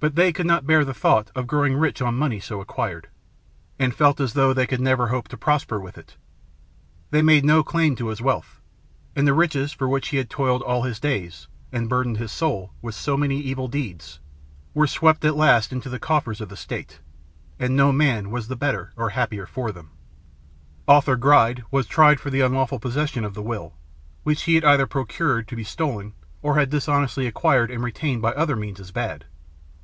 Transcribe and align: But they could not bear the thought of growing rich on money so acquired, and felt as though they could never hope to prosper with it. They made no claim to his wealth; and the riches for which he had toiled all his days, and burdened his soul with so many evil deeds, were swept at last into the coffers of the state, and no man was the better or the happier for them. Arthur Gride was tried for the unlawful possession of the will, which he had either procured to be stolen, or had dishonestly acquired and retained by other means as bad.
But 0.00 0.14
they 0.14 0.32
could 0.32 0.46
not 0.46 0.64
bear 0.64 0.84
the 0.84 0.94
thought 0.94 1.32
of 1.34 1.48
growing 1.48 1.76
rich 1.76 2.00
on 2.00 2.14
money 2.16 2.38
so 2.38 2.60
acquired, 2.60 3.08
and 3.80 3.92
felt 3.92 4.20
as 4.20 4.34
though 4.34 4.52
they 4.52 4.64
could 4.64 4.80
never 4.80 5.08
hope 5.08 5.26
to 5.26 5.36
prosper 5.36 5.80
with 5.80 5.98
it. 5.98 6.14
They 7.10 7.20
made 7.20 7.44
no 7.44 7.64
claim 7.64 7.96
to 7.96 8.06
his 8.06 8.20
wealth; 8.22 8.60
and 9.16 9.26
the 9.26 9.34
riches 9.34 9.72
for 9.72 9.88
which 9.88 10.10
he 10.10 10.18
had 10.18 10.30
toiled 10.30 10.62
all 10.62 10.82
his 10.84 11.00
days, 11.00 11.48
and 11.72 11.88
burdened 11.88 12.18
his 12.18 12.30
soul 12.30 12.72
with 12.80 12.94
so 12.94 13.16
many 13.16 13.40
evil 13.40 13.66
deeds, 13.66 14.20
were 14.72 14.86
swept 14.86 15.24
at 15.24 15.34
last 15.34 15.72
into 15.72 15.88
the 15.88 15.98
coffers 15.98 16.40
of 16.40 16.48
the 16.48 16.56
state, 16.56 17.00
and 17.58 17.74
no 17.74 17.90
man 17.90 18.30
was 18.30 18.46
the 18.46 18.54
better 18.54 18.92
or 18.94 19.06
the 19.08 19.14
happier 19.14 19.46
for 19.46 19.72
them. 19.72 19.90
Arthur 20.86 21.16
Gride 21.16 21.64
was 21.72 21.88
tried 21.88 22.20
for 22.20 22.30
the 22.30 22.40
unlawful 22.40 22.78
possession 22.78 23.24
of 23.24 23.34
the 23.34 23.42
will, 23.42 23.74
which 24.22 24.42
he 24.44 24.54
had 24.54 24.64
either 24.64 24.86
procured 24.86 25.48
to 25.48 25.56
be 25.56 25.64
stolen, 25.64 26.12
or 26.40 26.54
had 26.56 26.70
dishonestly 26.70 27.26
acquired 27.26 27.68
and 27.68 27.82
retained 27.82 28.22
by 28.22 28.30
other 28.34 28.54
means 28.54 28.78
as 28.78 28.92
bad. 28.92 29.24